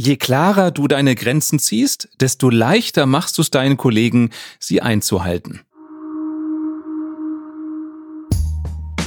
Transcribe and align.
Je 0.00 0.14
klarer 0.14 0.70
du 0.70 0.86
deine 0.86 1.16
Grenzen 1.16 1.58
ziehst, 1.58 2.08
desto 2.20 2.50
leichter 2.50 3.04
machst 3.04 3.36
du 3.36 3.42
es 3.42 3.50
deinen 3.50 3.76
Kollegen, 3.76 4.30
sie 4.60 4.80
einzuhalten. 4.80 5.62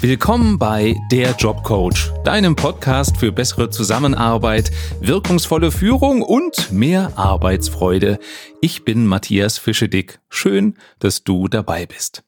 Willkommen 0.01 0.59
bei 0.59 0.97
Der 1.09 1.31
Jobcoach, 1.37 2.11
deinem 2.25 2.57
Podcast 2.57 3.15
für 3.15 3.31
bessere 3.31 3.69
Zusammenarbeit, 3.69 4.69
wirkungsvolle 4.99 5.71
Führung 5.71 6.23
und 6.23 6.73
mehr 6.73 7.17
Arbeitsfreude. 7.17 8.19
Ich 8.59 8.83
bin 8.83 9.07
Matthias 9.07 9.57
Fischedick. 9.57 10.19
Schön, 10.27 10.75
dass 10.99 11.23
du 11.23 11.47
dabei 11.47 11.85
bist. 11.85 12.21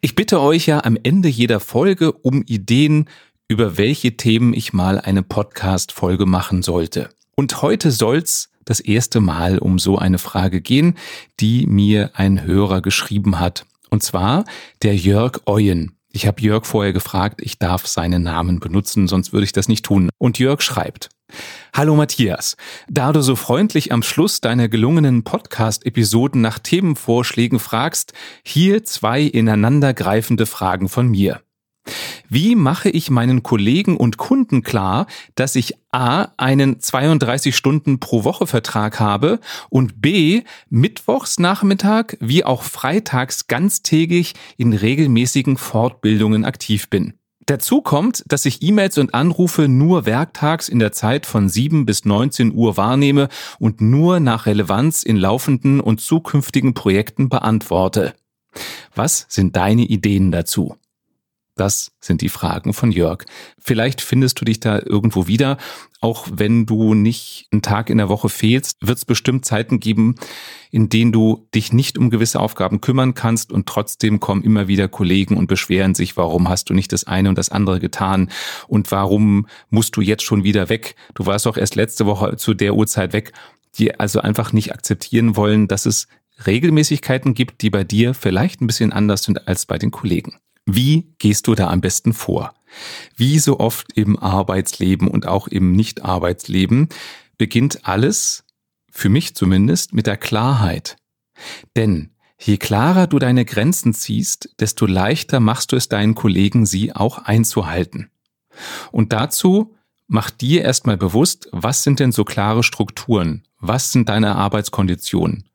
Ich 0.00 0.14
bitte 0.14 0.40
euch 0.40 0.66
ja 0.66 0.84
am 0.84 0.96
Ende 1.02 1.28
jeder 1.28 1.58
Folge 1.58 2.12
um 2.12 2.44
Ideen, 2.46 3.10
über 3.48 3.76
welche 3.76 4.16
Themen 4.16 4.54
ich 4.54 4.72
mal 4.72 5.00
eine 5.00 5.24
Podcast-Folge 5.24 6.26
machen 6.26 6.62
sollte. 6.62 7.10
Und 7.36 7.62
heute 7.62 7.90
soll's 7.90 8.50
das 8.64 8.80
erste 8.80 9.20
Mal 9.20 9.58
um 9.58 9.78
so 9.78 9.98
eine 9.98 10.18
Frage 10.18 10.60
gehen, 10.60 10.96
die 11.40 11.66
mir 11.66 12.10
ein 12.14 12.42
Hörer 12.44 12.80
geschrieben 12.80 13.38
hat. 13.40 13.66
Und 13.90 14.02
zwar 14.02 14.44
der 14.82 14.96
Jörg 14.96 15.40
Euen. 15.46 15.96
Ich 16.10 16.26
habe 16.26 16.40
Jörg 16.40 16.64
vorher 16.64 16.92
gefragt, 16.92 17.40
ich 17.42 17.58
darf 17.58 17.86
seinen 17.86 18.22
Namen 18.22 18.60
benutzen, 18.60 19.08
sonst 19.08 19.32
würde 19.32 19.44
ich 19.44 19.52
das 19.52 19.68
nicht 19.68 19.84
tun. 19.84 20.10
Und 20.18 20.38
Jörg 20.38 20.62
schreibt. 20.62 21.08
Hallo 21.72 21.96
Matthias, 21.96 22.56
da 22.88 23.12
du 23.12 23.20
so 23.20 23.34
freundlich 23.34 23.90
am 23.90 24.04
Schluss 24.04 24.40
deiner 24.40 24.68
gelungenen 24.68 25.24
Podcast-Episoden 25.24 26.40
nach 26.40 26.60
Themenvorschlägen 26.60 27.58
fragst, 27.58 28.12
hier 28.44 28.84
zwei 28.84 29.22
ineinandergreifende 29.22 30.46
Fragen 30.46 30.88
von 30.88 31.08
mir. 31.08 31.40
Wie 32.28 32.54
mache 32.56 32.88
ich 32.88 33.10
meinen 33.10 33.42
Kollegen 33.42 33.96
und 33.96 34.16
Kunden 34.16 34.62
klar, 34.62 35.06
dass 35.34 35.56
ich 35.56 35.74
A 35.90 36.28
einen 36.36 36.80
32 36.80 37.56
Stunden 37.56 38.00
pro 38.00 38.24
Woche 38.24 38.46
Vertrag 38.46 39.00
habe 39.00 39.40
und 39.68 40.00
B 40.00 40.42
mittwochs 40.70 41.38
Nachmittag 41.38 42.16
wie 42.20 42.44
auch 42.44 42.62
freitags 42.62 43.46
ganztägig 43.46 44.34
in 44.56 44.72
regelmäßigen 44.72 45.56
Fortbildungen 45.56 46.44
aktiv 46.44 46.88
bin? 46.88 47.14
Dazu 47.46 47.82
kommt, 47.82 48.24
dass 48.26 48.46
ich 48.46 48.62
E-Mails 48.62 48.96
und 48.96 49.12
Anrufe 49.12 49.68
nur 49.68 50.06
werktags 50.06 50.70
in 50.70 50.78
der 50.78 50.92
Zeit 50.92 51.26
von 51.26 51.50
7 51.50 51.84
bis 51.84 52.06
19 52.06 52.54
Uhr 52.54 52.78
wahrnehme 52.78 53.28
und 53.58 53.82
nur 53.82 54.18
nach 54.18 54.46
Relevanz 54.46 55.02
in 55.02 55.16
laufenden 55.16 55.80
und 55.80 56.00
zukünftigen 56.00 56.72
Projekten 56.72 57.28
beantworte. 57.28 58.14
Was 58.94 59.26
sind 59.28 59.56
deine 59.56 59.82
Ideen 59.82 60.32
dazu? 60.32 60.76
Das 61.56 61.92
sind 62.00 62.20
die 62.20 62.28
Fragen 62.28 62.72
von 62.72 62.90
Jörg. 62.90 63.24
Vielleicht 63.60 64.00
findest 64.00 64.40
du 64.40 64.44
dich 64.44 64.58
da 64.58 64.80
irgendwo 64.80 65.28
wieder. 65.28 65.56
Auch 66.00 66.26
wenn 66.32 66.66
du 66.66 66.94
nicht 66.94 67.46
einen 67.52 67.62
Tag 67.62 67.90
in 67.90 67.98
der 67.98 68.08
Woche 68.08 68.28
fehlst, 68.28 68.78
wird 68.80 68.98
es 68.98 69.04
bestimmt 69.04 69.44
Zeiten 69.44 69.78
geben, 69.78 70.16
in 70.72 70.88
denen 70.88 71.12
du 71.12 71.46
dich 71.54 71.72
nicht 71.72 71.96
um 71.96 72.10
gewisse 72.10 72.40
Aufgaben 72.40 72.80
kümmern 72.80 73.14
kannst 73.14 73.52
und 73.52 73.66
trotzdem 73.66 74.18
kommen 74.18 74.42
immer 74.42 74.66
wieder 74.66 74.88
Kollegen 74.88 75.36
und 75.36 75.46
beschweren 75.46 75.94
sich, 75.94 76.16
warum 76.16 76.48
hast 76.48 76.70
du 76.70 76.74
nicht 76.74 76.92
das 76.92 77.04
eine 77.04 77.28
und 77.28 77.38
das 77.38 77.50
andere 77.50 77.78
getan 77.78 78.30
und 78.66 78.90
warum 78.90 79.46
musst 79.70 79.96
du 79.96 80.00
jetzt 80.00 80.24
schon 80.24 80.42
wieder 80.42 80.68
weg? 80.68 80.96
Du 81.14 81.24
warst 81.26 81.46
doch 81.46 81.56
erst 81.56 81.76
letzte 81.76 82.04
Woche 82.04 82.36
zu 82.36 82.54
der 82.54 82.74
Uhrzeit 82.74 83.12
weg, 83.12 83.32
die 83.78 83.98
also 83.98 84.20
einfach 84.20 84.52
nicht 84.52 84.72
akzeptieren 84.72 85.36
wollen, 85.36 85.68
dass 85.68 85.86
es 85.86 86.08
Regelmäßigkeiten 86.46 87.34
gibt, 87.34 87.62
die 87.62 87.70
bei 87.70 87.84
dir 87.84 88.12
vielleicht 88.12 88.60
ein 88.60 88.66
bisschen 88.66 88.92
anders 88.92 89.22
sind 89.22 89.46
als 89.46 89.66
bei 89.66 89.78
den 89.78 89.92
Kollegen. 89.92 90.34
Wie 90.66 91.14
gehst 91.18 91.46
du 91.46 91.54
da 91.54 91.68
am 91.68 91.80
besten 91.80 92.12
vor? 92.12 92.54
Wie 93.16 93.38
so 93.38 93.60
oft 93.60 93.92
im 93.92 94.18
Arbeitsleben 94.18 95.08
und 95.08 95.26
auch 95.26 95.46
im 95.48 95.72
Nicht-Arbeitsleben 95.72 96.88
beginnt 97.38 97.86
alles, 97.86 98.44
für 98.90 99.08
mich 99.08 99.34
zumindest, 99.34 99.92
mit 99.92 100.06
der 100.06 100.16
Klarheit. 100.16 100.96
Denn 101.76 102.10
je 102.40 102.56
klarer 102.56 103.06
du 103.06 103.18
deine 103.18 103.44
Grenzen 103.44 103.92
ziehst, 103.92 104.54
desto 104.58 104.86
leichter 104.86 105.40
machst 105.40 105.72
du 105.72 105.76
es 105.76 105.88
deinen 105.88 106.14
Kollegen, 106.14 106.66
sie 106.66 106.94
auch 106.94 107.18
einzuhalten. 107.18 108.10
Und 108.92 109.12
dazu 109.12 109.74
mach 110.06 110.30
dir 110.30 110.62
erstmal 110.62 110.96
bewusst, 110.96 111.48
was 111.52 111.82
sind 111.82 112.00
denn 112.00 112.12
so 112.12 112.24
klare 112.24 112.62
Strukturen? 112.62 113.46
Was 113.58 113.92
sind 113.92 114.08
deine 114.08 114.36
Arbeitskonditionen? 114.36 115.48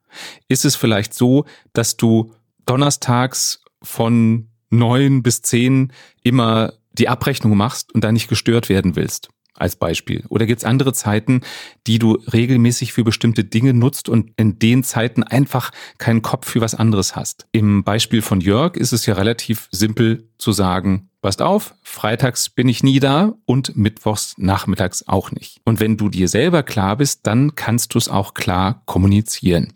Ist 0.48 0.66
es 0.66 0.76
vielleicht 0.76 1.14
so, 1.14 1.46
dass 1.74 1.98
du 1.98 2.34
donnerstags 2.66 3.64
von 3.82 4.49
neun 4.70 5.24
bis 5.24 5.42
zehn 5.42 5.92
immer 6.24 6.74
die 6.94 7.10
Abrechnung 7.10 7.56
machst 7.56 7.94
und 7.94 8.04
da 8.04 8.12
nicht 8.12 8.28
gestört 8.28 8.70
werden 8.70 8.96
willst, 8.96 9.30
als 9.56 9.76
Beispiel. 9.76 10.24
Oder 10.30 10.46
gibt 10.46 10.60
es 10.60 10.66
andere 10.66 10.94
Zeiten, 10.94 11.42
die 11.88 12.00
du 12.00 12.14
regelmäßig 12.32 12.94
für 12.94 13.04
bestimmte 13.04 13.44
Dinge 13.44 13.74
nutzt 13.74 14.10
und 14.10 14.32
in 14.38 14.60
den 14.60 14.84
Zeiten 14.84 15.24
einfach 15.24 15.72
keinen 15.98 16.22
Kopf 16.22 16.50
für 16.50 16.62
was 16.62 16.76
anderes 16.76 17.16
hast? 17.16 17.48
Im 17.52 17.84
Beispiel 17.84 18.22
von 18.22 18.42
Jörg 18.42 18.76
ist 18.76 18.92
es 18.92 19.06
ja 19.06 19.14
relativ 19.16 19.68
simpel 19.72 20.30
zu 20.38 20.52
sagen, 20.52 21.10
passt 21.22 21.42
auf, 21.42 21.74
freitags 21.84 22.50
bin 22.50 22.70
ich 22.70 22.84
nie 22.84 23.00
da 23.00 23.34
und 23.46 23.76
mittwochs 23.76 24.36
nachmittags 24.38 25.08
auch 25.08 25.32
nicht. 25.32 25.60
Und 25.66 25.80
wenn 25.80 25.98
du 25.98 26.10
dir 26.10 26.28
selber 26.28 26.64
klar 26.64 26.98
bist, 26.98 27.28
dann 27.28 27.56
kannst 27.56 27.94
du 27.94 27.98
es 27.98 28.10
auch 28.10 28.34
klar 28.34 28.82
kommunizieren. 28.86 29.74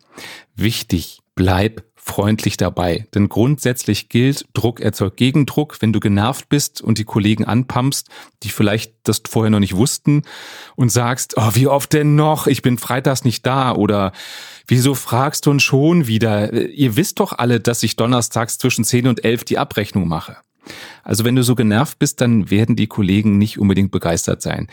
Wichtig, 0.55 1.19
bleib 1.35 1.83
freundlich 2.05 2.57
dabei. 2.57 3.07
Denn 3.15 3.29
grundsätzlich 3.29 4.09
gilt, 4.09 4.45
Druck 4.53 4.81
erzeugt 4.81 5.17
Gegendruck. 5.17 5.81
Wenn 5.81 5.93
du 5.93 5.99
genervt 5.99 6.49
bist 6.49 6.81
und 6.81 6.97
die 6.97 7.05
Kollegen 7.05 7.45
anpumpst, 7.45 8.09
die 8.43 8.49
vielleicht 8.49 8.93
das 9.03 9.21
vorher 9.27 9.49
noch 9.49 9.59
nicht 9.59 9.75
wussten 9.75 10.23
und 10.75 10.91
sagst, 10.91 11.35
oh, 11.37 11.51
wie 11.53 11.67
oft 11.67 11.93
denn 11.93 12.15
noch? 12.15 12.47
Ich 12.47 12.61
bin 12.61 12.77
freitags 12.77 13.23
nicht 13.23 13.45
da 13.45 13.73
oder 13.73 14.11
wieso 14.67 14.95
fragst 14.95 15.45
du 15.45 15.51
uns 15.51 15.63
schon 15.63 16.07
wieder? 16.07 16.51
Ihr 16.53 16.97
wisst 16.97 17.19
doch 17.19 17.31
alle, 17.33 17.59
dass 17.59 17.83
ich 17.83 17.95
donnerstags 17.95 18.57
zwischen 18.57 18.83
10 18.83 19.07
und 19.07 19.23
11 19.23 19.45
die 19.45 19.57
Abrechnung 19.57 20.07
mache. 20.07 20.37
Also 21.03 21.23
wenn 21.23 21.35
du 21.35 21.43
so 21.43 21.55
genervt 21.55 21.99
bist, 21.99 22.21
dann 22.21 22.49
werden 22.49 22.75
die 22.75 22.87
Kollegen 22.87 23.37
nicht 23.37 23.59
unbedingt 23.59 23.91
begeistert 23.91 24.41
sein. 24.41 24.67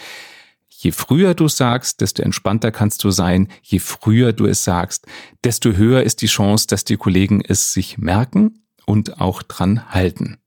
Je 0.82 0.92
früher 0.92 1.34
du 1.34 1.46
sagst, 1.46 2.00
desto 2.00 2.22
entspannter 2.22 2.72
kannst 2.72 3.04
du 3.04 3.10
sein. 3.10 3.48
Je 3.62 3.80
früher 3.80 4.32
du 4.32 4.46
es 4.46 4.64
sagst, 4.64 5.06
desto 5.44 5.72
höher 5.72 6.02
ist 6.02 6.22
die 6.22 6.26
Chance, 6.26 6.66
dass 6.66 6.84
die 6.84 6.96
Kollegen 6.96 7.42
es 7.46 7.74
sich 7.74 7.98
merken 7.98 8.64
und 8.86 9.20
auch 9.20 9.42
dran 9.42 9.92
halten. 9.92 10.38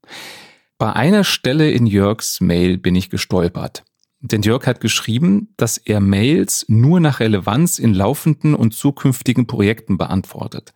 Bei 0.76 0.92
einer 0.92 1.22
Stelle 1.22 1.70
in 1.70 1.86
Jörgs 1.86 2.40
Mail 2.40 2.78
bin 2.78 2.96
ich 2.96 3.10
gestolpert. 3.10 3.84
Denn 4.22 4.42
Jörg 4.42 4.66
hat 4.66 4.80
geschrieben, 4.80 5.54
dass 5.56 5.78
er 5.78 6.00
Mails 6.00 6.64
nur 6.66 6.98
nach 6.98 7.20
Relevanz 7.20 7.78
in 7.78 7.94
laufenden 7.94 8.56
und 8.56 8.74
zukünftigen 8.74 9.46
Projekten 9.46 9.98
beantwortet. 9.98 10.74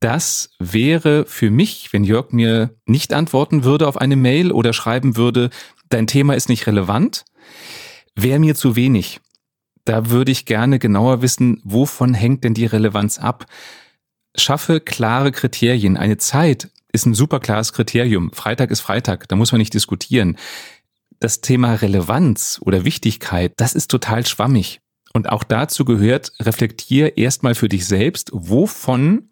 Das 0.00 0.48
wäre 0.58 1.26
für 1.26 1.50
mich, 1.50 1.92
wenn 1.92 2.04
Jörg 2.04 2.32
mir 2.32 2.74
nicht 2.86 3.12
antworten 3.12 3.64
würde 3.64 3.86
auf 3.86 3.98
eine 3.98 4.16
Mail 4.16 4.50
oder 4.50 4.72
schreiben 4.72 5.18
würde, 5.18 5.50
dein 5.90 6.06
Thema 6.06 6.34
ist 6.34 6.48
nicht 6.48 6.66
relevant, 6.66 7.26
wäre 8.14 8.38
mir 8.38 8.54
zu 8.54 8.76
wenig. 8.76 9.20
Da 9.84 10.10
würde 10.10 10.30
ich 10.32 10.46
gerne 10.46 10.78
genauer 10.78 11.22
wissen, 11.22 11.60
wovon 11.64 12.14
hängt 12.14 12.44
denn 12.44 12.54
die 12.54 12.66
Relevanz 12.66 13.18
ab? 13.18 13.46
Schaffe 14.36 14.80
klare 14.80 15.32
Kriterien. 15.32 15.96
Eine 15.96 16.18
Zeit 16.18 16.70
ist 16.92 17.06
ein 17.06 17.14
super 17.14 17.40
klares 17.40 17.72
Kriterium. 17.72 18.32
Freitag 18.32 18.70
ist 18.70 18.80
Freitag, 18.80 19.28
da 19.28 19.36
muss 19.36 19.52
man 19.52 19.58
nicht 19.58 19.74
diskutieren. 19.74 20.36
Das 21.18 21.40
Thema 21.40 21.74
Relevanz 21.74 22.60
oder 22.62 22.84
Wichtigkeit, 22.84 23.52
das 23.56 23.74
ist 23.74 23.90
total 23.90 24.26
schwammig. 24.26 24.80
Und 25.12 25.28
auch 25.28 25.44
dazu 25.44 25.84
gehört, 25.84 26.32
reflektier 26.40 27.18
erstmal 27.18 27.54
für 27.54 27.68
dich 27.68 27.86
selbst, 27.86 28.30
wovon 28.32 29.30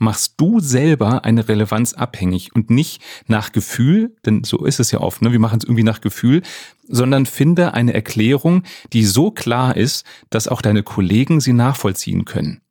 machst 0.00 0.34
du 0.38 0.58
selber 0.60 1.24
eine 1.24 1.48
Relevanz 1.48 1.92
abhängig 1.92 2.54
und 2.54 2.70
nicht 2.70 3.02
nach 3.26 3.52
Gefühl, 3.52 4.16
denn 4.26 4.42
so 4.42 4.64
ist 4.64 4.80
es 4.80 4.90
ja 4.90 5.00
oft, 5.00 5.22
ne? 5.22 5.30
wir 5.30 5.38
machen 5.38 5.58
es 5.58 5.64
irgendwie 5.64 5.84
nach 5.84 6.00
Gefühl, 6.00 6.42
sondern 6.88 7.26
finde 7.26 7.74
eine 7.74 7.94
Erklärung, 7.94 8.64
die 8.92 9.04
so 9.04 9.30
klar 9.30 9.76
ist, 9.76 10.04
dass 10.30 10.48
auch 10.48 10.62
deine 10.62 10.82
Kollegen 10.82 11.40
sie 11.40 11.52
nachvollziehen 11.52 12.24
können. 12.24 12.62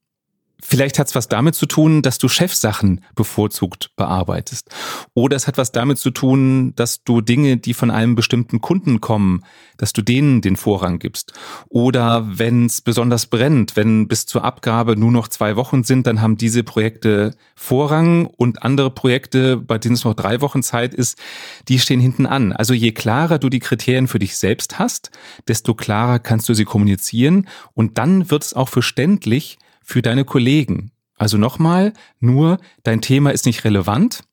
Vielleicht 0.61 0.99
hat 0.99 1.07
es 1.07 1.15
was 1.15 1.29
damit 1.29 1.55
zu 1.55 1.65
tun, 1.65 2.01
dass 2.01 2.17
du 2.17 2.27
Chefsachen 2.27 3.01
bevorzugt 3.15 3.91
bearbeitest. 3.95 4.69
Oder 5.13 5.37
es 5.37 5.47
hat 5.47 5.57
was 5.57 5.71
damit 5.71 5.99
zu 5.99 6.11
tun, 6.11 6.73
dass 6.75 7.03
du 7.03 7.21
Dinge, 7.21 7.55
die 7.55 7.73
von 7.73 7.89
einem 7.89 8.15
bestimmten 8.15 8.59
Kunden 8.59 8.99
kommen, 8.99 9.45
dass 9.77 9.93
du 9.93 10.01
denen 10.01 10.41
den 10.41 10.57
Vorrang 10.57 10.99
gibst. 10.99 11.31
Oder 11.69 12.25
wenn 12.37 12.65
es 12.65 12.81
besonders 12.81 13.27
brennt, 13.27 13.77
wenn 13.77 14.09
bis 14.09 14.25
zur 14.25 14.43
Abgabe 14.43 14.97
nur 14.97 15.11
noch 15.11 15.29
zwei 15.29 15.55
Wochen 15.55 15.85
sind, 15.85 16.05
dann 16.05 16.21
haben 16.21 16.35
diese 16.35 16.63
Projekte 16.63 17.35
Vorrang 17.55 18.25
und 18.25 18.61
andere 18.61 18.91
Projekte, 18.91 19.55
bei 19.55 19.77
denen 19.77 19.95
es 19.95 20.03
noch 20.03 20.13
drei 20.13 20.41
Wochen 20.41 20.61
Zeit 20.61 20.93
ist, 20.93 21.17
die 21.69 21.79
stehen 21.79 22.01
hinten 22.01 22.25
an. 22.25 22.51
Also 22.51 22.73
je 22.73 22.91
klarer 22.91 23.39
du 23.39 23.47
die 23.49 23.59
Kriterien 23.59 24.09
für 24.09 24.19
dich 24.19 24.37
selbst 24.37 24.77
hast, 24.77 25.09
desto 25.47 25.73
klarer 25.73 26.19
kannst 26.19 26.49
du 26.49 26.53
sie 26.53 26.65
kommunizieren 26.65 27.47
und 27.73 27.97
dann 27.97 28.29
wird 28.29 28.43
es 28.43 28.53
auch 28.53 28.67
verständlich, 28.67 29.57
für 29.89 30.01
deine 30.03 30.23
Kollegen. 30.23 30.91
Also 31.15 31.37
nochmal, 31.37 31.93
nur 32.19 32.59
dein 32.83 33.01
Thema 33.01 33.31
ist 33.31 33.45
nicht 33.45 33.65
relevant 33.65 34.23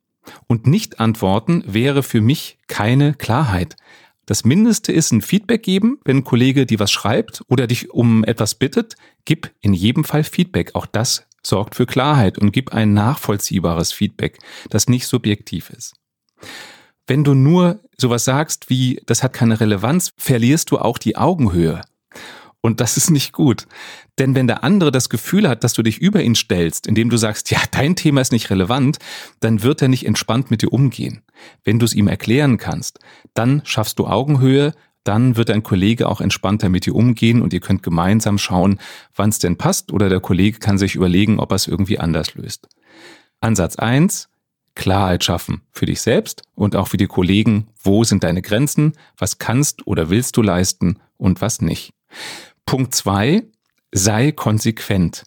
und 0.46 0.66
nicht 0.66 1.00
antworten 1.00 1.64
wäre 1.66 2.02
für 2.02 2.20
mich 2.20 2.58
keine 2.68 3.14
Klarheit. 3.14 3.76
Das 4.26 4.44
Mindeste 4.44 4.92
ist 4.92 5.12
ein 5.12 5.22
Feedback 5.22 5.62
geben, 5.62 5.98
wenn 6.04 6.18
ein 6.18 6.24
Kollege 6.24 6.66
dir 6.66 6.78
was 6.78 6.90
schreibt 6.90 7.42
oder 7.48 7.66
dich 7.66 7.90
um 7.90 8.22
etwas 8.24 8.56
bittet, 8.56 8.96
gib 9.24 9.50
in 9.60 9.72
jedem 9.72 10.04
Fall 10.04 10.24
Feedback. 10.24 10.74
Auch 10.74 10.86
das 10.86 11.26
sorgt 11.42 11.74
für 11.74 11.86
Klarheit 11.86 12.38
und 12.38 12.52
gib 12.52 12.74
ein 12.74 12.92
nachvollziehbares 12.92 13.92
Feedback, 13.92 14.38
das 14.68 14.88
nicht 14.88 15.06
subjektiv 15.06 15.70
ist. 15.70 15.94
Wenn 17.06 17.24
du 17.24 17.34
nur 17.34 17.80
sowas 17.96 18.24
sagst 18.24 18.68
wie, 18.68 19.00
das 19.06 19.22
hat 19.22 19.32
keine 19.32 19.60
Relevanz, 19.60 20.12
verlierst 20.16 20.70
du 20.72 20.78
auch 20.78 20.98
die 20.98 21.16
Augenhöhe. 21.16 21.82
Und 22.66 22.80
das 22.80 22.96
ist 22.96 23.10
nicht 23.10 23.32
gut. 23.32 23.68
Denn 24.18 24.34
wenn 24.34 24.48
der 24.48 24.64
andere 24.64 24.90
das 24.90 25.08
Gefühl 25.08 25.48
hat, 25.48 25.62
dass 25.62 25.72
du 25.72 25.84
dich 25.84 25.98
über 25.98 26.20
ihn 26.20 26.34
stellst, 26.34 26.88
indem 26.88 27.10
du 27.10 27.16
sagst, 27.16 27.52
ja, 27.52 27.60
dein 27.70 27.94
Thema 27.94 28.20
ist 28.20 28.32
nicht 28.32 28.50
relevant, 28.50 28.98
dann 29.38 29.62
wird 29.62 29.82
er 29.82 29.86
nicht 29.88 30.04
entspannt 30.04 30.50
mit 30.50 30.62
dir 30.62 30.72
umgehen. 30.72 31.22
Wenn 31.62 31.78
du 31.78 31.84
es 31.84 31.94
ihm 31.94 32.08
erklären 32.08 32.58
kannst, 32.58 32.98
dann 33.34 33.62
schaffst 33.64 34.00
du 34.00 34.08
Augenhöhe, 34.08 34.72
dann 35.04 35.36
wird 35.36 35.48
dein 35.48 35.62
Kollege 35.62 36.08
auch 36.08 36.20
entspannter 36.20 36.68
mit 36.68 36.86
dir 36.86 36.96
umgehen 36.96 37.40
und 37.40 37.52
ihr 37.52 37.60
könnt 37.60 37.84
gemeinsam 37.84 38.36
schauen, 38.36 38.80
wann 39.14 39.28
es 39.28 39.38
denn 39.38 39.56
passt 39.56 39.92
oder 39.92 40.08
der 40.08 40.18
Kollege 40.18 40.58
kann 40.58 40.76
sich 40.76 40.96
überlegen, 40.96 41.38
ob 41.38 41.52
er 41.52 41.56
es 41.56 41.68
irgendwie 41.68 42.00
anders 42.00 42.34
löst. 42.34 42.66
Ansatz 43.38 43.76
eins: 43.76 44.28
Klarheit 44.74 45.22
schaffen 45.22 45.62
für 45.70 45.86
dich 45.86 46.00
selbst 46.00 46.42
und 46.56 46.74
auch 46.74 46.88
für 46.88 46.96
die 46.96 47.06
Kollegen. 47.06 47.68
Wo 47.80 48.02
sind 48.02 48.24
deine 48.24 48.42
Grenzen? 48.42 48.94
Was 49.16 49.38
kannst 49.38 49.86
oder 49.86 50.10
willst 50.10 50.36
du 50.36 50.42
leisten 50.42 50.98
und 51.16 51.40
was 51.40 51.60
nicht? 51.60 51.92
Punkt 52.66 52.94
zwei: 52.94 53.44
Sei 53.92 54.32
konsequent. 54.32 55.24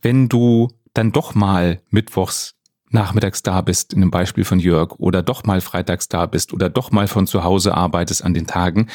Wenn 0.00 0.28
du 0.28 0.68
dann 0.94 1.12
doch 1.12 1.34
mal 1.34 1.82
mittwochs 1.90 2.54
nachmittags 2.90 3.42
da 3.42 3.60
bist, 3.60 3.92
in 3.92 4.00
dem 4.00 4.10
Beispiel 4.10 4.44
von 4.44 4.60
Jörg, 4.60 4.92
oder 4.98 5.22
doch 5.22 5.44
mal 5.44 5.60
freitags 5.60 6.08
da 6.08 6.26
bist 6.26 6.52
oder 6.52 6.68
doch 6.68 6.92
mal 6.92 7.08
von 7.08 7.26
zu 7.26 7.42
Hause 7.42 7.74
arbeitest 7.74 8.24
an 8.24 8.32
den 8.32 8.46
Tagen, 8.46 8.88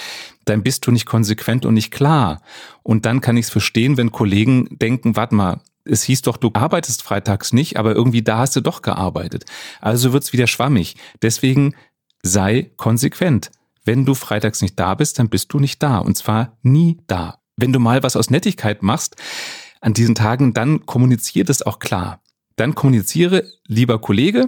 dann 0.45 0.63
bist 0.63 0.87
du 0.87 0.91
nicht 0.91 1.05
konsequent 1.05 1.65
und 1.65 1.73
nicht 1.73 1.91
klar. 1.91 2.41
Und 2.83 3.05
dann 3.05 3.21
kann 3.21 3.37
ich 3.37 3.45
es 3.45 3.51
verstehen, 3.51 3.97
wenn 3.97 4.11
Kollegen 4.11 4.67
denken, 4.79 5.15
warte 5.15 5.35
mal, 5.35 5.61
es 5.83 6.03
hieß 6.03 6.21
doch, 6.21 6.37
du 6.37 6.51
arbeitest 6.53 7.03
freitags 7.03 7.53
nicht, 7.53 7.77
aber 7.77 7.93
irgendwie 7.93 8.21
da 8.21 8.39
hast 8.39 8.55
du 8.55 8.61
doch 8.61 8.81
gearbeitet. 8.81 9.45
Also 9.81 10.13
wird's 10.13 10.31
wieder 10.31 10.47
schwammig. 10.47 10.95
Deswegen 11.21 11.75
sei 12.23 12.71
konsequent. 12.77 13.51
Wenn 13.83 14.05
du 14.05 14.13
freitags 14.13 14.61
nicht 14.61 14.79
da 14.79 14.93
bist, 14.93 15.17
dann 15.17 15.29
bist 15.29 15.51
du 15.53 15.59
nicht 15.59 15.81
da. 15.81 15.97
Und 15.97 16.15
zwar 16.15 16.57
nie 16.61 16.99
da. 17.07 17.40
Wenn 17.61 17.71
du 17.71 17.79
mal 17.79 18.03
was 18.03 18.17
aus 18.17 18.29
Nettigkeit 18.29 18.83
machst, 18.83 19.15
an 19.79 19.93
diesen 19.93 20.15
Tagen, 20.15 20.53
dann 20.53 20.85
kommuniziert 20.85 21.49
es 21.49 21.61
auch 21.61 21.79
klar 21.79 22.21
dann 22.61 22.75
kommuniziere, 22.75 23.45
lieber 23.65 23.99
Kollege, 23.99 24.47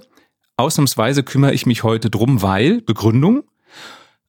ausnahmsweise 0.55 1.23
kümmere 1.23 1.53
ich 1.53 1.65
mich 1.65 1.83
heute 1.83 2.09
drum, 2.09 2.41
weil, 2.41 2.81
Begründung, 2.81 3.43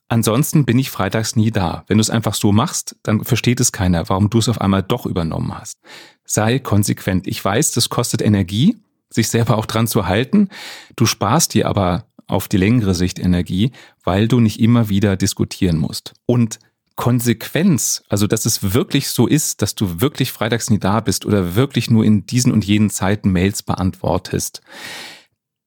ansonsten 0.08 0.64
bin 0.64 0.78
ich 0.78 0.90
freitags 0.90 1.36
nie 1.36 1.50
da. 1.50 1.84
Wenn 1.86 1.98
du 1.98 2.02
es 2.02 2.10
einfach 2.10 2.34
so 2.34 2.50
machst, 2.50 2.96
dann 3.02 3.24
versteht 3.24 3.60
es 3.60 3.72
keiner, 3.72 4.08
warum 4.08 4.30
du 4.30 4.38
es 4.38 4.48
auf 4.48 4.60
einmal 4.60 4.82
doch 4.82 5.06
übernommen 5.06 5.54
hast. 5.54 5.80
Sei 6.24 6.58
konsequent. 6.58 7.26
Ich 7.26 7.44
weiß, 7.44 7.72
das 7.72 7.90
kostet 7.90 8.22
Energie, 8.22 8.76
sich 9.10 9.28
selber 9.28 9.58
auch 9.58 9.66
dran 9.66 9.86
zu 9.86 10.06
halten. 10.06 10.48
Du 10.96 11.04
sparst 11.04 11.52
dir 11.52 11.68
aber 11.68 12.06
auf 12.26 12.48
die 12.48 12.56
längere 12.56 12.94
Sicht 12.94 13.18
Energie, 13.18 13.72
weil 14.02 14.28
du 14.28 14.40
nicht 14.40 14.60
immer 14.60 14.88
wieder 14.88 15.16
diskutieren 15.16 15.76
musst. 15.76 16.14
Und 16.24 16.58
Konsequenz, 16.96 18.04
also 18.08 18.26
dass 18.26 18.46
es 18.46 18.74
wirklich 18.74 19.08
so 19.08 19.26
ist, 19.26 19.62
dass 19.62 19.74
du 19.74 20.00
wirklich 20.00 20.32
freitags 20.32 20.70
nie 20.70 20.78
da 20.78 21.00
bist 21.00 21.26
oder 21.26 21.56
wirklich 21.56 21.90
nur 21.90 22.04
in 22.04 22.26
diesen 22.26 22.52
und 22.52 22.64
jenen 22.64 22.90
Zeiten 22.90 23.32
Mails 23.32 23.62
beantwortest, 23.62 24.62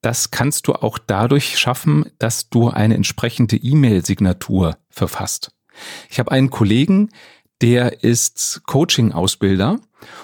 das 0.01 0.31
kannst 0.31 0.67
du 0.67 0.73
auch 0.73 0.99
dadurch 0.99 1.57
schaffen, 1.57 2.05
dass 2.19 2.49
du 2.49 2.69
eine 2.69 2.95
entsprechende 2.95 3.57
E-Mail-Signatur 3.57 4.77
verfasst. 4.89 5.51
Ich 6.09 6.19
habe 6.19 6.31
einen 6.31 6.49
Kollegen, 6.49 7.09
der 7.61 8.03
ist 8.03 8.61
Coaching-Ausbilder 8.65 9.79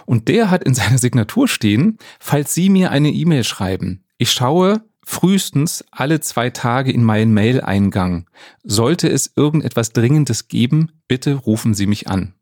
und 0.05 0.27
der 0.27 0.51
hat 0.51 0.63
in 0.63 0.73
seiner 0.73 0.99
Signatur 0.99 1.47
stehen, 1.47 1.97
falls 2.19 2.53
Sie 2.53 2.69
mir 2.69 2.91
eine 2.91 3.09
E-Mail 3.09 3.43
schreiben, 3.43 4.05
ich 4.17 4.31
schaue 4.31 4.83
frühestens 5.05 5.83
alle 5.91 6.19
zwei 6.19 6.49
Tage 6.49 6.91
in 6.91 7.03
meinen 7.03 7.33
Mail-Eingang. 7.33 8.29
Sollte 8.63 9.09
es 9.09 9.33
irgendetwas 9.35 9.93
Dringendes 9.93 10.47
geben, 10.47 10.91
bitte 11.07 11.35
rufen 11.35 11.73
Sie 11.73 11.87
mich 11.87 12.07
an. 12.07 12.33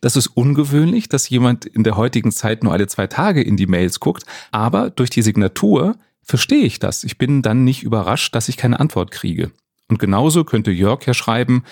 Das 0.00 0.16
ist 0.16 0.26
ungewöhnlich, 0.26 1.08
dass 1.08 1.28
jemand 1.28 1.64
in 1.64 1.84
der 1.84 1.96
heutigen 1.96 2.32
Zeit 2.32 2.64
nur 2.64 2.72
alle 2.72 2.88
zwei 2.88 3.06
Tage 3.06 3.42
in 3.42 3.56
die 3.56 3.66
Mails 3.66 4.00
guckt, 4.00 4.24
aber 4.50 4.90
durch 4.90 5.10
die 5.10 5.22
Signatur 5.22 5.96
verstehe 6.22 6.64
ich 6.64 6.78
das. 6.78 7.04
Ich 7.04 7.18
bin 7.18 7.42
dann 7.42 7.64
nicht 7.64 7.82
überrascht, 7.82 8.34
dass 8.34 8.48
ich 8.48 8.56
keine 8.56 8.80
Antwort 8.80 9.10
kriege. 9.10 9.50
Und 9.88 9.98
genauso 9.98 10.44
könnte 10.44 10.70
Jörg 10.70 11.04
ja 11.06 11.14
schreiben, 11.14 11.64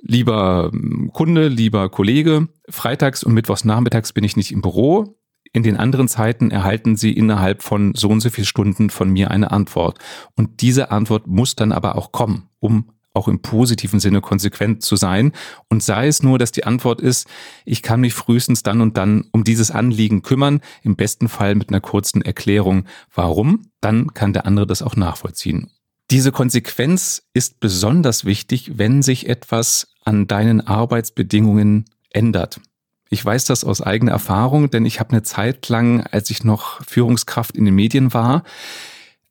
lieber 0.00 0.70
Kunde, 1.12 1.48
lieber 1.48 1.88
Kollege, 1.88 2.48
freitags 2.68 3.24
und 3.24 3.32
mittwochs 3.32 3.64
nachmittags 3.64 4.12
bin 4.12 4.24
ich 4.24 4.36
nicht 4.36 4.52
im 4.52 4.62
Büro. 4.62 5.16
In 5.56 5.62
den 5.62 5.78
anderen 5.78 6.06
Zeiten 6.06 6.50
erhalten 6.50 6.96
Sie 6.96 7.12
innerhalb 7.14 7.62
von 7.62 7.94
so 7.94 8.10
und 8.10 8.20
so 8.20 8.28
viel 8.28 8.44
Stunden 8.44 8.90
von 8.90 9.08
mir 9.08 9.30
eine 9.30 9.52
Antwort. 9.52 9.98
Und 10.34 10.60
diese 10.60 10.90
Antwort 10.90 11.28
muss 11.28 11.56
dann 11.56 11.72
aber 11.72 11.96
auch 11.96 12.12
kommen, 12.12 12.50
um 12.60 12.90
auch 13.14 13.26
im 13.26 13.40
positiven 13.40 13.98
Sinne 13.98 14.20
konsequent 14.20 14.82
zu 14.82 14.96
sein. 14.96 15.32
Und 15.70 15.82
sei 15.82 16.08
es 16.08 16.22
nur, 16.22 16.38
dass 16.38 16.52
die 16.52 16.64
Antwort 16.64 17.00
ist, 17.00 17.26
ich 17.64 17.80
kann 17.80 18.02
mich 18.02 18.12
frühestens 18.12 18.64
dann 18.64 18.82
und 18.82 18.98
dann 18.98 19.24
um 19.32 19.44
dieses 19.44 19.70
Anliegen 19.70 20.20
kümmern, 20.20 20.60
im 20.82 20.94
besten 20.94 21.26
Fall 21.26 21.54
mit 21.54 21.70
einer 21.70 21.80
kurzen 21.80 22.20
Erklärung, 22.20 22.84
warum, 23.14 23.62
dann 23.80 24.12
kann 24.12 24.34
der 24.34 24.44
andere 24.44 24.66
das 24.66 24.82
auch 24.82 24.94
nachvollziehen. 24.94 25.70
Diese 26.10 26.32
Konsequenz 26.32 27.22
ist 27.32 27.60
besonders 27.60 28.26
wichtig, 28.26 28.72
wenn 28.76 29.00
sich 29.00 29.26
etwas 29.26 29.88
an 30.04 30.26
deinen 30.26 30.60
Arbeitsbedingungen 30.60 31.86
ändert. 32.10 32.60
Ich 33.08 33.24
weiß 33.24 33.44
das 33.44 33.64
aus 33.64 33.80
eigener 33.80 34.12
Erfahrung, 34.12 34.70
denn 34.70 34.84
ich 34.84 34.98
habe 34.98 35.10
eine 35.10 35.22
Zeit 35.22 35.68
lang, 35.68 36.04
als 36.06 36.30
ich 36.30 36.42
noch 36.42 36.82
Führungskraft 36.84 37.56
in 37.56 37.64
den 37.64 37.74
Medien 37.74 38.12
war, 38.12 38.42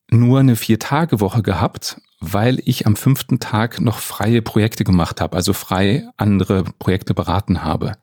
nur 0.10 0.40
eine 0.40 0.56
Vier-Tage-Woche 0.56 1.42
gehabt, 1.42 2.02
weil 2.20 2.62
ich 2.66 2.88
am 2.88 2.96
fünften 2.96 3.40
Tag 3.40 3.82
noch 3.82 4.00
freie 4.00 4.42
Projekte 4.42 4.84
gemacht 4.84 5.20
habe, 5.20 5.36
also 5.36 5.54
frei 5.54 6.08
andere 6.16 6.64
Projekte 6.64 7.14
beraten 7.14 7.64
habe. 7.64 7.94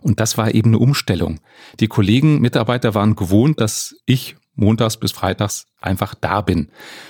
Und 0.00 0.18
das 0.18 0.36
war 0.36 0.52
eben 0.54 0.70
eine 0.70 0.78
Umstellung. 0.78 1.38
Die 1.78 1.86
Kollegen, 1.86 2.40
Mitarbeiter 2.40 2.94
waren 2.94 3.14
gewohnt, 3.14 3.60
dass 3.60 3.94
ich 4.06 4.36
montags 4.60 4.96
bis 4.96 5.12
freitags 5.12 5.66
einfach 5.80 6.14
da 6.14 6.40
bin. 6.40 6.68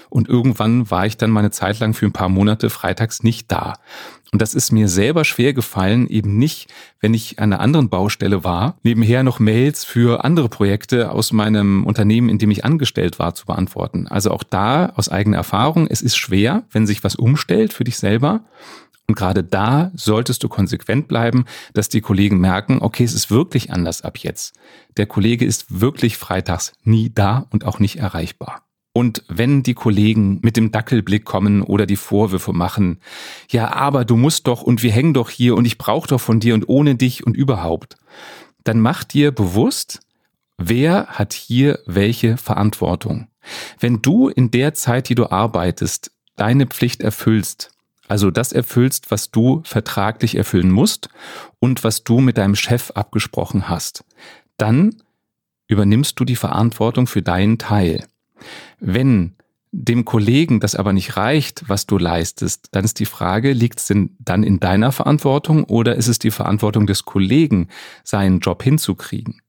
Und 0.09 0.29
irgendwann 0.29 0.91
war 0.91 1.07
ich 1.07 1.17
dann 1.17 1.31
meine 1.31 1.51
Zeit 1.51 1.79
lang 1.81 1.95
für 1.95 2.07
ein 2.07 2.13
paar 2.13 2.29
Monate 2.29 2.71
freitags 2.71 3.23
nicht 3.23 3.51
da. 3.51 3.75
Und 4.33 4.41
das 4.41 4.55
ist 4.55 4.71
mir 4.71 4.89
selber 4.89 5.25
schwer 5.25 5.53
gefallen, 5.53 6.07
eben 6.07 6.39
nicht, 6.39 6.69
wenn 7.01 7.15
ich 7.15 7.41
an 7.41 7.53
einer 7.53 7.61
anderen 7.61 7.89
Baustelle 7.89 8.45
war, 8.45 8.77
nebenher 8.85 9.25
noch 9.25 9.41
Mails 9.41 9.85
für 9.85 10.25
andere 10.25 10.49
Projekte 10.49 11.11
aus 11.11 11.33
meinem 11.33 11.85
Unternehmen, 11.85 12.29
in 12.29 12.39
dem 12.39 12.51
ich 12.53 12.65
angestellt 12.65 13.19
war, 13.19 13.35
zu 13.35 13.47
beantworten. 13.47 14.07
Also 14.07 14.31
auch 14.31 14.45
da 14.45 14.93
aus 14.95 15.09
eigener 15.09 15.39
Erfahrung, 15.39 15.89
es 15.89 16.01
ist 16.01 16.17
schwer, 16.17 16.63
wenn 16.71 16.87
sich 16.87 17.03
was 17.03 17.17
umstellt 17.17 17.73
für 17.73 17.85
dich 17.85 17.99
selber. 17.99 18.45
Und 19.11 19.17
gerade 19.17 19.43
da 19.43 19.91
solltest 19.93 20.45
du 20.45 20.49
konsequent 20.49 21.09
bleiben, 21.09 21.47
dass 21.75 21.89
die 21.89 22.01
Kollegen 22.01 22.39
merken, 22.39 22.79
okay, 22.81 23.03
es 23.03 23.13
ist 23.13 23.29
wirklich 23.29 23.73
anders 23.73 24.03
ab 24.03 24.19
jetzt. 24.19 24.55
Der 24.99 25.07
Kollege 25.07 25.45
ist 25.45 25.81
wirklich 25.81 26.17
freitags 26.17 26.75
nie 26.85 27.11
da 27.13 27.49
und 27.51 27.65
auch 27.67 27.81
nicht 27.81 27.97
erreichbar. 27.97 28.63
Und 28.93 29.25
wenn 29.27 29.65
die 29.65 29.75
Kollegen 29.75 30.39
mit 30.43 30.57
dem 30.57 30.71
Dackelblick 30.71 31.25
kommen 31.25 31.63
oder 31.63 31.87
die 31.87 31.97
Vorwürfe 31.97 32.53
machen, 32.53 33.01
ja, 33.51 33.73
aber 33.73 34.05
du 34.05 34.17
musst 34.17 34.47
doch 34.47 34.63
und 34.63 34.85
wir 34.85 34.93
hängen 34.93 35.13
doch 35.13 35.29
hier 35.29 35.57
und 35.57 35.65
ich 35.65 35.77
brauche 35.77 36.07
doch 36.07 36.21
von 36.21 36.39
dir 36.39 36.55
und 36.55 36.69
ohne 36.69 36.95
dich 36.95 37.27
und 37.27 37.37
überhaupt, 37.37 37.97
dann 38.63 38.79
mach 38.79 39.03
dir 39.03 39.33
bewusst, 39.33 39.99
wer 40.57 41.09
hat 41.09 41.33
hier 41.33 41.81
welche 41.85 42.37
Verantwortung. 42.37 43.27
Wenn 43.81 44.03
du 44.03 44.29
in 44.29 44.53
der 44.53 44.73
Zeit, 44.75 45.09
die 45.09 45.17
du 45.17 45.33
arbeitest, 45.33 46.13
deine 46.37 46.69
Pflicht 46.69 47.01
erfüllst, 47.01 47.73
also 48.11 48.33
das 48.33 48.51
erfüllst, 48.51 49.13
was 49.13 49.31
du 49.31 49.63
vertraglich 49.65 50.35
erfüllen 50.35 50.73
musst 50.73 51.11
und 51.61 51.85
was 51.85 52.03
du 52.03 52.19
mit 52.19 52.39
deinem 52.39 52.57
Chef 52.57 52.91
abgesprochen 52.91 53.69
hast, 53.69 54.05
dann 54.57 54.97
übernimmst 55.69 56.19
du 56.19 56.25
die 56.25 56.35
Verantwortung 56.35 57.07
für 57.07 57.23
deinen 57.23 57.59
Teil. 57.59 58.05
Wenn 58.81 59.37
dem 59.71 60.05
Kollegen 60.05 60.59
das 60.59 60.75
aber 60.75 60.93
nicht 60.93 61.17
reicht, 61.17 61.69
was 61.69 61.87
du 61.87 61.99
leistest, 61.99 62.71
dann 62.73 62.85
ist 62.85 62.99
die 62.99 63.07
Frage, 63.07 63.53
liegt 63.53 63.79
es 63.79 63.87
denn 63.87 64.17
dann 64.19 64.43
in 64.43 64.59
deiner 64.59 64.91
Verantwortung 64.91 65.63
oder 65.63 65.95
ist 65.95 66.09
es 66.09 66.19
die 66.19 66.33
Verantwortung 66.33 66.89
des 66.89 67.05
Kollegen, 67.05 67.69
seinen 68.03 68.41
Job 68.41 68.65
hinzukriegen? 68.65 69.41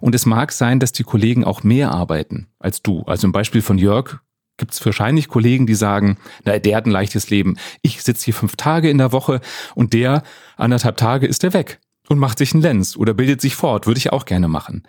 Und 0.00 0.14
es 0.14 0.24
mag 0.24 0.52
sein, 0.52 0.80
dass 0.80 0.92
die 0.92 1.04
Kollegen 1.04 1.44
auch 1.44 1.62
mehr 1.62 1.92
arbeiten 1.92 2.48
als 2.58 2.80
du. 2.80 3.02
Also 3.02 3.26
im 3.26 3.32
Beispiel 3.32 3.60
von 3.60 3.76
Jörg 3.76 4.20
gibt 4.58 4.74
es 4.74 4.84
wahrscheinlich 4.84 5.28
Kollegen, 5.28 5.66
die 5.66 5.74
sagen, 5.74 6.18
na, 6.44 6.58
der 6.58 6.76
hat 6.76 6.86
ein 6.86 6.90
leichtes 6.90 7.30
Leben. 7.30 7.56
Ich 7.82 8.02
sitze 8.02 8.26
hier 8.26 8.34
fünf 8.34 8.56
Tage 8.56 8.90
in 8.90 8.98
der 8.98 9.12
Woche 9.12 9.40
und 9.74 9.92
der 9.94 10.22
anderthalb 10.56 10.96
Tage 10.96 11.26
ist 11.26 11.42
er 11.44 11.54
weg 11.54 11.80
und 12.08 12.18
macht 12.18 12.38
sich 12.38 12.52
einen 12.52 12.62
Lenz 12.62 12.96
oder 12.96 13.14
bildet 13.14 13.40
sich 13.40 13.56
fort. 13.56 13.86
Würde 13.86 13.98
ich 13.98 14.12
auch 14.12 14.26
gerne 14.26 14.48
machen. 14.48 14.82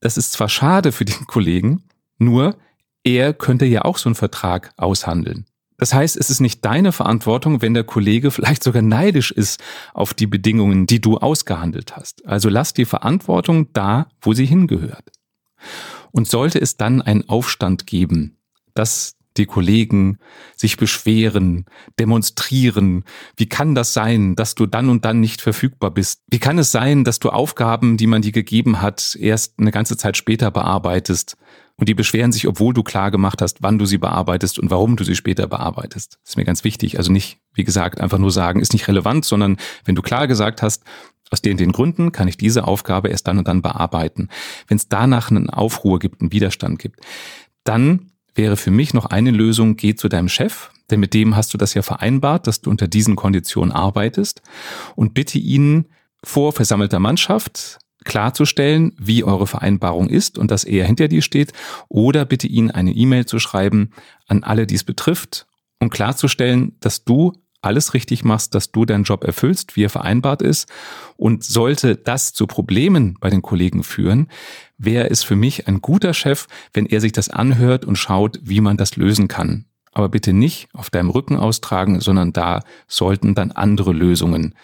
Das 0.00 0.18
ist 0.18 0.32
zwar 0.32 0.48
schade 0.48 0.92
für 0.92 1.04
den 1.06 1.26
Kollegen, 1.26 1.84
nur 2.18 2.56
er 3.04 3.32
könnte 3.32 3.64
ja 3.64 3.82
auch 3.82 3.98
so 3.98 4.08
einen 4.08 4.14
Vertrag 4.14 4.72
aushandeln. 4.76 5.46
Das 5.76 5.92
heißt, 5.92 6.16
es 6.16 6.30
ist 6.30 6.40
nicht 6.40 6.64
deine 6.64 6.92
Verantwortung, 6.92 7.60
wenn 7.60 7.74
der 7.74 7.84
Kollege 7.84 8.30
vielleicht 8.30 8.62
sogar 8.62 8.82
neidisch 8.82 9.32
ist 9.32 9.62
auf 9.92 10.14
die 10.14 10.26
Bedingungen, 10.26 10.86
die 10.86 11.00
du 11.00 11.18
ausgehandelt 11.18 11.96
hast. 11.96 12.24
Also 12.26 12.48
lass 12.48 12.74
die 12.74 12.84
Verantwortung 12.84 13.72
da, 13.72 14.08
wo 14.20 14.34
sie 14.34 14.46
hingehört. 14.46 15.10
Und 16.12 16.28
sollte 16.28 16.60
es 16.60 16.76
dann 16.76 17.02
einen 17.02 17.28
Aufstand 17.28 17.86
geben, 17.86 18.33
dass 18.74 19.16
die 19.36 19.46
Kollegen 19.46 20.18
sich 20.54 20.76
beschweren, 20.76 21.64
demonstrieren. 21.98 23.04
Wie 23.36 23.48
kann 23.48 23.74
das 23.74 23.92
sein, 23.92 24.36
dass 24.36 24.54
du 24.54 24.66
dann 24.66 24.88
und 24.88 25.04
dann 25.04 25.20
nicht 25.20 25.40
verfügbar 25.40 25.90
bist? 25.90 26.22
Wie 26.30 26.38
kann 26.38 26.58
es 26.58 26.70
sein, 26.70 27.04
dass 27.04 27.18
du 27.18 27.30
Aufgaben, 27.30 27.96
die 27.96 28.06
man 28.06 28.22
dir 28.22 28.32
gegeben 28.32 28.80
hat, 28.80 29.16
erst 29.18 29.58
eine 29.58 29.72
ganze 29.72 29.96
Zeit 29.96 30.16
später 30.16 30.50
bearbeitest? 30.50 31.36
Und 31.76 31.88
die 31.88 31.94
beschweren 31.94 32.30
sich, 32.30 32.46
obwohl 32.46 32.72
du 32.72 32.84
klar 32.84 33.10
gemacht 33.10 33.42
hast, 33.42 33.60
wann 33.60 33.78
du 33.78 33.86
sie 33.86 33.98
bearbeitest 33.98 34.60
und 34.60 34.70
warum 34.70 34.94
du 34.94 35.02
sie 35.02 35.16
später 35.16 35.48
bearbeitest. 35.48 36.20
Das 36.22 36.30
ist 36.30 36.36
mir 36.36 36.44
ganz 36.44 36.62
wichtig. 36.62 36.98
Also 36.98 37.10
nicht, 37.10 37.38
wie 37.52 37.64
gesagt, 37.64 38.00
einfach 38.00 38.18
nur 38.18 38.30
sagen, 38.30 38.60
ist 38.60 38.72
nicht 38.72 38.86
relevant, 38.86 39.24
sondern 39.24 39.56
wenn 39.84 39.96
du 39.96 40.02
klar 40.02 40.28
gesagt 40.28 40.62
hast, 40.62 40.84
aus 41.30 41.42
den, 41.42 41.56
den 41.56 41.72
Gründen 41.72 42.12
kann 42.12 42.28
ich 42.28 42.36
diese 42.36 42.68
Aufgabe 42.68 43.08
erst 43.08 43.26
dann 43.26 43.38
und 43.38 43.48
dann 43.48 43.62
bearbeiten. 43.62 44.28
Wenn 44.68 44.76
es 44.76 44.88
danach 44.88 45.32
einen 45.32 45.50
Aufruhr 45.50 45.98
gibt, 45.98 46.20
einen 46.20 46.30
Widerstand 46.30 46.78
gibt, 46.78 47.00
dann 47.64 48.12
wäre 48.34 48.56
für 48.56 48.70
mich 48.70 48.94
noch 48.94 49.06
eine 49.06 49.30
Lösung, 49.30 49.76
geh 49.76 49.94
zu 49.94 50.08
deinem 50.08 50.28
Chef, 50.28 50.70
denn 50.90 51.00
mit 51.00 51.14
dem 51.14 51.36
hast 51.36 51.54
du 51.54 51.58
das 51.58 51.74
ja 51.74 51.82
vereinbart, 51.82 52.46
dass 52.46 52.60
du 52.60 52.70
unter 52.70 52.88
diesen 52.88 53.16
Konditionen 53.16 53.72
arbeitest. 53.72 54.42
Und 54.96 55.14
bitte 55.14 55.38
ihn 55.38 55.86
vor 56.22 56.52
versammelter 56.52 56.98
Mannschaft 56.98 57.78
klarzustellen, 58.04 58.92
wie 58.98 59.24
eure 59.24 59.46
Vereinbarung 59.46 60.08
ist 60.08 60.38
und 60.38 60.50
dass 60.50 60.64
er 60.64 60.86
hinter 60.86 61.08
dir 61.08 61.22
steht. 61.22 61.52
Oder 61.88 62.24
bitte 62.24 62.46
ihn 62.46 62.70
eine 62.70 62.92
E-Mail 62.92 63.26
zu 63.26 63.38
schreiben 63.38 63.90
an 64.26 64.44
alle, 64.44 64.66
die 64.66 64.74
es 64.74 64.84
betrifft, 64.84 65.46
um 65.80 65.90
klarzustellen, 65.90 66.76
dass 66.80 67.04
du 67.04 67.32
alles 67.64 67.94
richtig 67.94 68.24
machst, 68.24 68.54
dass 68.54 68.72
du 68.72 68.84
deinen 68.84 69.04
Job 69.04 69.24
erfüllst, 69.24 69.76
wie 69.76 69.84
er 69.84 69.90
vereinbart 69.90 70.42
ist. 70.42 70.68
Und 71.16 71.44
sollte 71.44 71.96
das 71.96 72.32
zu 72.32 72.46
Problemen 72.46 73.16
bei 73.20 73.30
den 73.30 73.42
Kollegen 73.42 73.82
führen, 73.84 74.28
wäre 74.78 75.10
es 75.10 75.22
für 75.22 75.36
mich 75.36 75.68
ein 75.68 75.80
guter 75.80 76.14
Chef, 76.14 76.46
wenn 76.72 76.86
er 76.86 77.00
sich 77.00 77.12
das 77.12 77.28
anhört 77.28 77.84
und 77.84 77.96
schaut, 77.96 78.40
wie 78.42 78.60
man 78.60 78.76
das 78.76 78.96
lösen 78.96 79.28
kann. 79.28 79.66
Aber 79.92 80.08
bitte 80.08 80.32
nicht 80.32 80.68
auf 80.72 80.90
deinem 80.90 81.10
Rücken 81.10 81.36
austragen, 81.36 82.00
sondern 82.00 82.32
da 82.32 82.62
sollten 82.88 83.34
dann 83.34 83.52
andere 83.52 83.92
Lösungen 83.92 84.54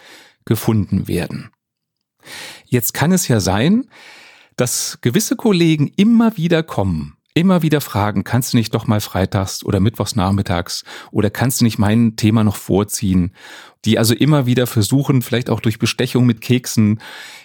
gefunden 0.45 1.07
werden. 1.07 1.51
Jetzt 2.67 2.95
kann 2.95 3.13
es 3.13 3.29
ja 3.29 3.41
sein, 3.41 3.87
dass 4.57 4.99
gewisse 5.01 5.37
Kollegen 5.37 5.91
immer 5.97 6.37
wieder 6.37 6.63
kommen 6.63 7.17
immer 7.41 7.63
wieder 7.63 7.81
fragen, 7.81 8.23
kannst 8.23 8.53
du 8.53 8.59
nicht 8.59 8.75
doch 8.75 8.87
mal 8.87 9.01
freitags 9.01 9.65
oder 9.65 9.81
mittwochs 9.81 10.15
nachmittags 10.15 10.85
oder 11.11 11.31
kannst 11.31 11.61
du 11.61 11.65
nicht 11.65 11.79
mein 11.79 12.17
Thema 12.17 12.45
noch 12.45 12.57
vorziehen? 12.57 13.35
Die 13.87 13.99
also 13.99 14.15
immer 14.15 14.45
wieder 14.45 14.67
versuchen, 14.67 15.23
vielleicht 15.23 15.49
auch 15.49 15.61
durch 15.61 15.79
Bestechung 15.79 16.27
mit 16.27 16.43
Keksen, 16.43 17.01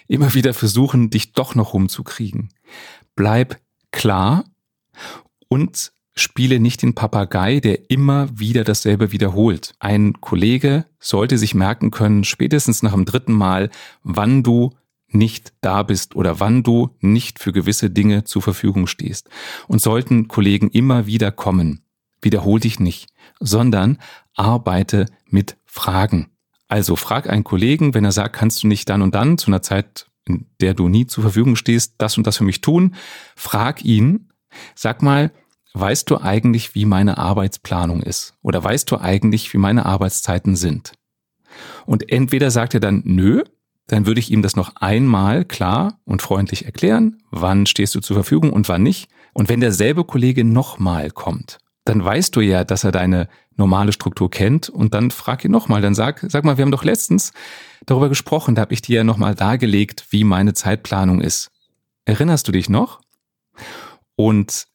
immer 0.06 0.34
wieder 0.34 0.52
versuchen, 0.52 1.08
dich 1.08 1.32
doch 1.32 1.54
noch 1.54 1.72
rumzukriegen. 1.72 2.50
Bleib 3.14 3.58
klar 3.90 4.44
und 5.48 5.92
spiele 6.14 6.60
nicht 6.60 6.82
den 6.82 6.94
Papagei, 6.94 7.60
der 7.60 7.90
immer 7.90 8.28
wieder 8.38 8.64
dasselbe 8.64 9.12
wiederholt. 9.12 9.74
Ein 9.80 10.20
Kollege 10.20 10.84
sollte 10.98 11.38
sich 11.38 11.54
merken 11.54 11.90
können, 11.90 12.24
spätestens 12.24 12.82
nach 12.82 12.92
dem 12.92 13.06
dritten 13.06 13.32
Mal, 13.32 13.70
wann 14.02 14.42
du 14.42 14.74
nicht 15.08 15.52
da 15.60 15.82
bist 15.82 16.16
oder 16.16 16.40
wann 16.40 16.62
du 16.62 16.96
nicht 17.00 17.38
für 17.38 17.52
gewisse 17.52 17.90
Dinge 17.90 18.24
zur 18.24 18.42
Verfügung 18.42 18.86
stehst. 18.86 19.28
Und 19.68 19.80
sollten 19.80 20.28
Kollegen 20.28 20.70
immer 20.70 21.06
wieder 21.06 21.30
kommen, 21.30 21.84
wiederhol 22.20 22.60
dich 22.60 22.80
nicht, 22.80 23.08
sondern 23.40 23.98
arbeite 24.34 25.06
mit 25.28 25.56
Fragen. 25.64 26.30
Also 26.68 26.96
frag 26.96 27.28
einen 27.28 27.44
Kollegen, 27.44 27.94
wenn 27.94 28.04
er 28.04 28.12
sagt, 28.12 28.36
kannst 28.36 28.62
du 28.62 28.66
nicht 28.66 28.88
dann 28.88 29.02
und 29.02 29.14
dann 29.14 29.38
zu 29.38 29.48
einer 29.48 29.62
Zeit, 29.62 30.06
in 30.26 30.46
der 30.60 30.74
du 30.74 30.88
nie 30.88 31.06
zur 31.06 31.22
Verfügung 31.22 31.54
stehst, 31.54 31.94
das 31.98 32.18
und 32.18 32.26
das 32.26 32.38
für 32.38 32.44
mich 32.44 32.60
tun, 32.60 32.96
frag 33.36 33.84
ihn, 33.84 34.32
sag 34.74 35.02
mal, 35.02 35.30
weißt 35.74 36.10
du 36.10 36.18
eigentlich, 36.18 36.74
wie 36.74 36.86
meine 36.86 37.18
Arbeitsplanung 37.18 38.02
ist? 38.02 38.34
Oder 38.42 38.64
weißt 38.64 38.90
du 38.90 38.98
eigentlich, 38.98 39.52
wie 39.52 39.58
meine 39.58 39.86
Arbeitszeiten 39.86 40.56
sind? 40.56 40.94
Und 41.84 42.10
entweder 42.10 42.50
sagt 42.50 42.74
er 42.74 42.80
dann, 42.80 43.02
nö, 43.04 43.44
dann 43.86 44.06
würde 44.06 44.20
ich 44.20 44.30
ihm 44.30 44.42
das 44.42 44.56
noch 44.56 44.76
einmal 44.76 45.44
klar 45.44 46.00
und 46.04 46.22
freundlich 46.22 46.64
erklären, 46.64 47.22
wann 47.30 47.66
stehst 47.66 47.94
du 47.94 48.00
zur 48.00 48.14
Verfügung 48.14 48.52
und 48.52 48.68
wann 48.68 48.82
nicht. 48.82 49.08
Und 49.32 49.48
wenn 49.48 49.60
derselbe 49.60 50.04
Kollege 50.04 50.44
nochmal 50.44 51.10
kommt, 51.10 51.58
dann 51.84 52.04
weißt 52.04 52.34
du 52.34 52.40
ja, 52.40 52.64
dass 52.64 52.84
er 52.84 52.92
deine 52.92 53.28
normale 53.56 53.92
Struktur 53.92 54.30
kennt 54.30 54.68
und 54.68 54.92
dann 54.92 55.10
frag 55.10 55.44
ihn 55.44 55.52
nochmal, 55.52 55.80
dann 55.80 55.94
sag, 55.94 56.24
sag 56.28 56.44
mal, 56.44 56.58
wir 56.58 56.62
haben 56.62 56.72
doch 56.72 56.84
letztens 56.84 57.32
darüber 57.86 58.08
gesprochen, 58.08 58.54
da 58.54 58.62
habe 58.62 58.74
ich 58.74 58.82
dir 58.82 58.96
ja 58.96 59.04
nochmal 59.04 59.34
dargelegt, 59.34 60.06
wie 60.10 60.24
meine 60.24 60.52
Zeitplanung 60.52 61.20
ist. 61.20 61.50
Erinnerst 62.04 62.48
du 62.48 62.52
dich 62.52 62.68
noch? 62.68 63.00
Und 64.16 64.66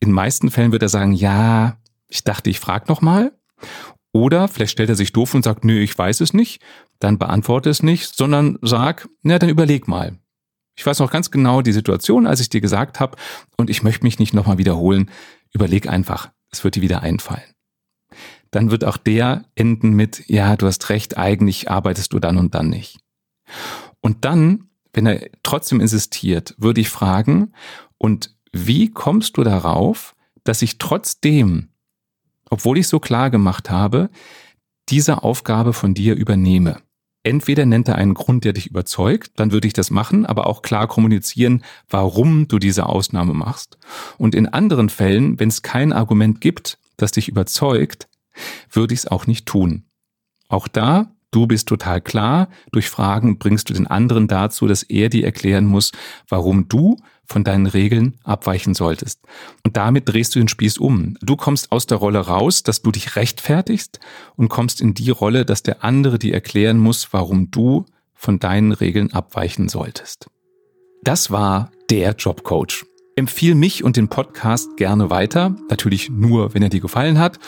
in 0.00 0.12
meisten 0.12 0.50
Fällen 0.50 0.72
wird 0.72 0.82
er 0.82 0.88
sagen, 0.88 1.12
ja, 1.12 1.78
ich 2.06 2.24
dachte, 2.24 2.50
ich 2.50 2.60
frag 2.60 2.88
nochmal. 2.88 3.32
Oder 4.12 4.48
vielleicht 4.48 4.72
stellt 4.72 4.88
er 4.88 4.96
sich 4.96 5.12
doof 5.12 5.34
und 5.34 5.44
sagt, 5.44 5.64
nö, 5.64 5.80
ich 5.80 5.96
weiß 5.96 6.20
es 6.20 6.32
nicht, 6.32 6.62
dann 6.98 7.18
beantworte 7.18 7.70
es 7.70 7.82
nicht, 7.82 8.16
sondern 8.16 8.58
sag, 8.62 9.08
na, 9.22 9.38
dann 9.38 9.50
überleg 9.50 9.86
mal. 9.86 10.18
Ich 10.76 10.86
weiß 10.86 11.00
noch 11.00 11.10
ganz 11.10 11.30
genau 11.30 11.60
die 11.60 11.72
Situation, 11.72 12.26
als 12.26 12.40
ich 12.40 12.48
dir 12.48 12.60
gesagt 12.60 13.00
habe, 13.00 13.16
und 13.56 13.68
ich 13.68 13.82
möchte 13.82 14.04
mich 14.04 14.18
nicht 14.18 14.32
nochmal 14.32 14.58
wiederholen. 14.58 15.10
Überleg 15.52 15.88
einfach, 15.88 16.30
es 16.50 16.64
wird 16.64 16.76
dir 16.76 16.82
wieder 16.82 17.02
einfallen. 17.02 17.54
Dann 18.50 18.70
wird 18.70 18.84
auch 18.84 18.96
der 18.96 19.44
enden 19.54 19.90
mit, 19.90 20.28
ja, 20.28 20.56
du 20.56 20.66
hast 20.66 20.88
recht, 20.88 21.18
eigentlich 21.18 21.70
arbeitest 21.70 22.12
du 22.12 22.18
dann 22.18 22.38
und 22.38 22.54
dann 22.54 22.70
nicht. 22.70 23.00
Und 24.00 24.24
dann, 24.24 24.70
wenn 24.92 25.06
er 25.06 25.28
trotzdem 25.42 25.80
insistiert, 25.80 26.54
würde 26.58 26.80
ich 26.80 26.88
fragen, 26.88 27.52
und 27.98 28.34
wie 28.52 28.90
kommst 28.90 29.36
du 29.36 29.42
darauf, 29.42 30.14
dass 30.44 30.62
ich 30.62 30.78
trotzdem 30.78 31.68
obwohl 32.50 32.78
ich 32.78 32.88
so 32.88 33.00
klar 33.00 33.30
gemacht 33.30 33.70
habe, 33.70 34.10
diese 34.88 35.22
Aufgabe 35.22 35.72
von 35.72 35.94
dir 35.94 36.14
übernehme. 36.14 36.80
Entweder 37.24 37.66
nennt 37.66 37.88
er 37.88 37.96
einen 37.96 38.14
Grund, 38.14 38.44
der 38.44 38.52
dich 38.52 38.68
überzeugt, 38.68 39.32
dann 39.36 39.52
würde 39.52 39.66
ich 39.66 39.74
das 39.74 39.90
machen, 39.90 40.24
aber 40.24 40.46
auch 40.46 40.62
klar 40.62 40.86
kommunizieren, 40.86 41.62
warum 41.88 42.48
du 42.48 42.58
diese 42.58 42.86
Ausnahme 42.86 43.34
machst. 43.34 43.76
Und 44.16 44.34
in 44.34 44.46
anderen 44.46 44.88
Fällen, 44.88 45.38
wenn 45.38 45.48
es 45.48 45.62
kein 45.62 45.92
Argument 45.92 46.40
gibt, 46.40 46.78
das 46.96 47.12
dich 47.12 47.28
überzeugt, 47.28 48.08
würde 48.70 48.94
ich 48.94 49.00
es 49.00 49.06
auch 49.06 49.26
nicht 49.26 49.46
tun. 49.46 49.84
Auch 50.48 50.68
da, 50.68 51.12
du 51.30 51.46
bist 51.46 51.68
total 51.68 52.00
klar, 52.00 52.48
durch 52.72 52.88
Fragen 52.88 53.38
bringst 53.38 53.68
du 53.70 53.74
den 53.74 53.86
anderen 53.86 54.28
dazu, 54.28 54.66
dass 54.66 54.82
er 54.82 55.08
dir 55.08 55.24
erklären 55.24 55.64
muss, 55.66 55.92
warum 56.28 56.68
du 56.68 56.96
von 57.24 57.44
deinen 57.44 57.66
Regeln 57.66 58.14
abweichen 58.24 58.74
solltest. 58.74 59.20
Und 59.64 59.76
damit 59.76 60.08
drehst 60.08 60.34
du 60.34 60.38
den 60.38 60.48
Spieß 60.48 60.78
um. 60.78 61.16
Du 61.20 61.36
kommst 61.36 61.72
aus 61.72 61.86
der 61.86 61.98
Rolle 61.98 62.20
raus, 62.20 62.62
dass 62.62 62.82
du 62.82 62.90
dich 62.90 63.16
rechtfertigst 63.16 64.00
und 64.36 64.48
kommst 64.48 64.80
in 64.80 64.94
die 64.94 65.10
Rolle, 65.10 65.44
dass 65.44 65.62
der 65.62 65.84
andere 65.84 66.18
dir 66.18 66.32
erklären 66.32 66.78
muss, 66.78 67.12
warum 67.12 67.50
du 67.50 67.84
von 68.14 68.38
deinen 68.38 68.72
Regeln 68.72 69.12
abweichen 69.12 69.68
solltest. 69.68 70.28
Das 71.02 71.30
war 71.30 71.70
der 71.90 72.14
Jobcoach. 72.14 72.84
Empfiehl 73.14 73.54
mich 73.54 73.84
und 73.84 73.96
den 73.96 74.08
Podcast 74.08 74.76
gerne 74.76 75.10
weiter, 75.10 75.56
natürlich 75.68 76.08
nur, 76.08 76.54
wenn 76.54 76.62
er 76.62 76.68
dir 76.68 76.80
gefallen 76.80 77.18
hat. 77.18 77.38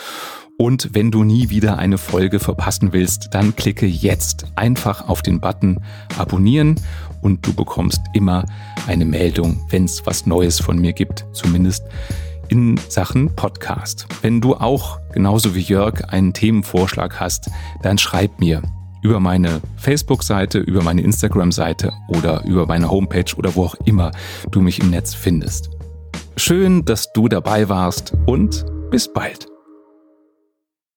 Und 0.61 0.93
wenn 0.93 1.09
du 1.09 1.23
nie 1.23 1.49
wieder 1.49 1.79
eine 1.79 1.97
Folge 1.97 2.39
verpassen 2.39 2.93
willst, 2.93 3.29
dann 3.31 3.55
klicke 3.55 3.87
jetzt 3.87 4.45
einfach 4.55 5.09
auf 5.09 5.23
den 5.23 5.39
Button 5.39 5.79
Abonnieren 6.19 6.75
und 7.23 7.47
du 7.47 7.51
bekommst 7.51 7.99
immer 8.13 8.45
eine 8.85 9.05
Meldung, 9.05 9.65
wenn 9.71 9.85
es 9.85 10.05
was 10.05 10.27
Neues 10.27 10.59
von 10.59 10.77
mir 10.77 10.93
gibt, 10.93 11.25
zumindest 11.33 11.83
in 12.49 12.79
Sachen 12.89 13.35
Podcast. 13.35 14.05
Wenn 14.21 14.39
du 14.39 14.53
auch 14.53 14.99
genauso 15.11 15.55
wie 15.55 15.61
Jörg 15.61 16.03
einen 16.09 16.31
Themenvorschlag 16.31 17.19
hast, 17.19 17.49
dann 17.81 17.97
schreib 17.97 18.39
mir 18.39 18.61
über 19.01 19.19
meine 19.19 19.61
Facebook-Seite, 19.77 20.59
über 20.59 20.83
meine 20.83 21.01
Instagram-Seite 21.01 21.91
oder 22.07 22.45
über 22.45 22.67
meine 22.67 22.91
Homepage 22.91 23.35
oder 23.35 23.55
wo 23.55 23.63
auch 23.63 23.75
immer 23.85 24.11
du 24.51 24.61
mich 24.61 24.79
im 24.79 24.91
Netz 24.91 25.15
findest. 25.15 25.71
Schön, 26.37 26.85
dass 26.85 27.11
du 27.13 27.27
dabei 27.27 27.67
warst 27.67 28.13
und 28.27 28.63
bis 28.91 29.11
bald. 29.11 29.50